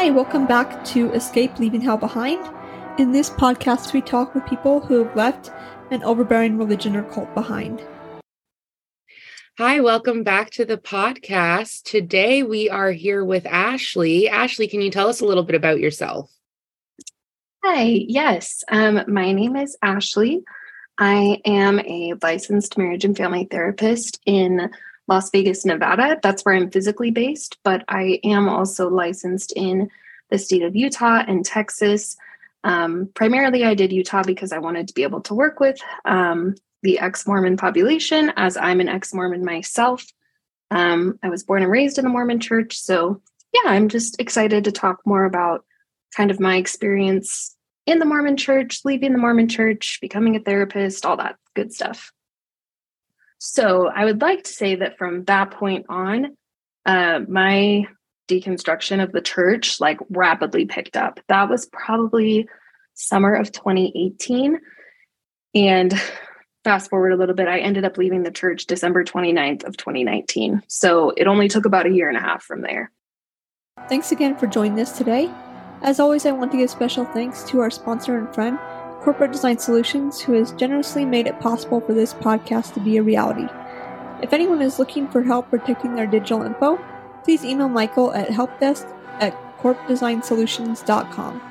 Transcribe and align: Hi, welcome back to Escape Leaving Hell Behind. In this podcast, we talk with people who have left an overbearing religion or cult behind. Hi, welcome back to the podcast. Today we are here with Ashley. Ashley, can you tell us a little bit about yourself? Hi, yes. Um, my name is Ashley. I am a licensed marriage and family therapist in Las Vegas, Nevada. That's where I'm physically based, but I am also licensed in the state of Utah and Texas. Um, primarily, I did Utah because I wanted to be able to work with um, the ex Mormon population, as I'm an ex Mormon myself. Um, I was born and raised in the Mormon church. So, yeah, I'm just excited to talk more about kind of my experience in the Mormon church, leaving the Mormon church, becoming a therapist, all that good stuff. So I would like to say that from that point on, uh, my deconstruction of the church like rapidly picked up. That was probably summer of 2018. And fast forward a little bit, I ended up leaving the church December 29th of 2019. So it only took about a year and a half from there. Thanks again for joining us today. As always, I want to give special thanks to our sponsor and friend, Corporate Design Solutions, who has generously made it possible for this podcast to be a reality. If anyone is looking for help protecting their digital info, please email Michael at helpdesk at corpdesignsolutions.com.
Hi, 0.00 0.08
welcome 0.08 0.46
back 0.46 0.82
to 0.86 1.12
Escape 1.12 1.58
Leaving 1.58 1.82
Hell 1.82 1.98
Behind. 1.98 2.42
In 2.98 3.12
this 3.12 3.28
podcast, 3.28 3.92
we 3.92 4.00
talk 4.00 4.34
with 4.34 4.46
people 4.46 4.80
who 4.80 5.04
have 5.04 5.14
left 5.14 5.50
an 5.90 6.02
overbearing 6.04 6.56
religion 6.56 6.96
or 6.96 7.02
cult 7.02 7.34
behind. 7.34 7.84
Hi, 9.58 9.80
welcome 9.80 10.22
back 10.24 10.52
to 10.52 10.64
the 10.64 10.78
podcast. 10.78 11.82
Today 11.82 12.42
we 12.42 12.70
are 12.70 12.92
here 12.92 13.22
with 13.22 13.44
Ashley. 13.44 14.26
Ashley, 14.26 14.68
can 14.68 14.80
you 14.80 14.90
tell 14.90 15.10
us 15.10 15.20
a 15.20 15.26
little 15.26 15.44
bit 15.44 15.54
about 15.54 15.80
yourself? 15.80 16.32
Hi, 17.62 17.82
yes. 17.82 18.64
Um, 18.70 19.02
my 19.06 19.32
name 19.32 19.54
is 19.54 19.76
Ashley. 19.82 20.40
I 20.96 21.42
am 21.44 21.78
a 21.78 22.14
licensed 22.22 22.78
marriage 22.78 23.04
and 23.04 23.14
family 23.14 23.48
therapist 23.50 24.18
in 24.24 24.70
Las 25.10 25.28
Vegas, 25.30 25.66
Nevada. 25.66 26.18
That's 26.22 26.44
where 26.44 26.54
I'm 26.54 26.70
physically 26.70 27.10
based, 27.10 27.58
but 27.64 27.84
I 27.88 28.20
am 28.22 28.48
also 28.48 28.88
licensed 28.88 29.52
in 29.56 29.90
the 30.30 30.38
state 30.38 30.62
of 30.62 30.76
Utah 30.76 31.24
and 31.26 31.44
Texas. 31.44 32.16
Um, 32.62 33.10
primarily, 33.14 33.64
I 33.64 33.74
did 33.74 33.92
Utah 33.92 34.22
because 34.22 34.52
I 34.52 34.58
wanted 34.58 34.86
to 34.86 34.94
be 34.94 35.02
able 35.02 35.20
to 35.22 35.34
work 35.34 35.58
with 35.58 35.80
um, 36.04 36.54
the 36.82 37.00
ex 37.00 37.26
Mormon 37.26 37.56
population, 37.56 38.32
as 38.36 38.56
I'm 38.56 38.80
an 38.80 38.88
ex 38.88 39.12
Mormon 39.12 39.44
myself. 39.44 40.06
Um, 40.70 41.18
I 41.24 41.28
was 41.28 41.42
born 41.42 41.64
and 41.64 41.72
raised 41.72 41.98
in 41.98 42.04
the 42.04 42.10
Mormon 42.10 42.38
church. 42.38 42.78
So, 42.78 43.20
yeah, 43.52 43.72
I'm 43.72 43.88
just 43.88 44.20
excited 44.20 44.62
to 44.64 44.72
talk 44.72 45.00
more 45.04 45.24
about 45.24 45.64
kind 46.16 46.30
of 46.30 46.38
my 46.38 46.56
experience 46.56 47.56
in 47.84 47.98
the 47.98 48.04
Mormon 48.04 48.36
church, 48.36 48.82
leaving 48.84 49.10
the 49.10 49.18
Mormon 49.18 49.48
church, 49.48 49.98
becoming 50.00 50.36
a 50.36 50.40
therapist, 50.40 51.04
all 51.04 51.16
that 51.16 51.36
good 51.56 51.72
stuff. 51.72 52.12
So 53.40 53.88
I 53.88 54.04
would 54.04 54.20
like 54.20 54.44
to 54.44 54.52
say 54.52 54.76
that 54.76 54.98
from 54.98 55.24
that 55.24 55.50
point 55.50 55.86
on, 55.88 56.36
uh, 56.84 57.20
my 57.26 57.86
deconstruction 58.28 59.02
of 59.02 59.12
the 59.12 59.22
church 59.22 59.80
like 59.80 59.98
rapidly 60.10 60.66
picked 60.66 60.96
up. 60.96 61.20
That 61.28 61.48
was 61.48 61.66
probably 61.66 62.46
summer 62.94 63.34
of 63.34 63.50
2018. 63.50 64.60
And 65.54 66.00
fast 66.64 66.90
forward 66.90 67.12
a 67.12 67.16
little 67.16 67.34
bit, 67.34 67.48
I 67.48 67.60
ended 67.60 67.84
up 67.84 67.96
leaving 67.96 68.22
the 68.22 68.30
church 68.30 68.66
December 68.66 69.04
29th 69.04 69.64
of 69.64 69.76
2019. 69.78 70.62
So 70.68 71.10
it 71.16 71.26
only 71.26 71.48
took 71.48 71.64
about 71.64 71.86
a 71.86 71.90
year 71.90 72.08
and 72.08 72.18
a 72.18 72.20
half 72.20 72.42
from 72.42 72.60
there. 72.60 72.92
Thanks 73.88 74.12
again 74.12 74.36
for 74.36 74.46
joining 74.46 74.78
us 74.80 74.96
today. 74.96 75.32
As 75.82 75.98
always, 75.98 76.26
I 76.26 76.32
want 76.32 76.52
to 76.52 76.58
give 76.58 76.68
special 76.68 77.06
thanks 77.06 77.42
to 77.44 77.60
our 77.60 77.70
sponsor 77.70 78.18
and 78.18 78.32
friend, 78.34 78.58
Corporate 79.02 79.32
Design 79.32 79.58
Solutions, 79.58 80.20
who 80.20 80.34
has 80.34 80.52
generously 80.52 81.04
made 81.04 81.26
it 81.26 81.40
possible 81.40 81.80
for 81.80 81.94
this 81.94 82.14
podcast 82.14 82.74
to 82.74 82.80
be 82.80 82.96
a 82.96 83.02
reality. 83.02 83.46
If 84.22 84.32
anyone 84.32 84.60
is 84.60 84.78
looking 84.78 85.08
for 85.08 85.22
help 85.22 85.48
protecting 85.48 85.94
their 85.94 86.06
digital 86.06 86.42
info, 86.42 86.78
please 87.24 87.44
email 87.44 87.68
Michael 87.68 88.12
at 88.12 88.28
helpdesk 88.28 88.86
at 89.20 89.34
corpdesignsolutions.com. 89.58 91.49